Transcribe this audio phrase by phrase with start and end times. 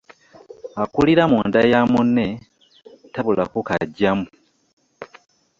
[0.83, 2.27] Akulira mu nda ya munne
[3.13, 4.25] tabulako kaggyamu.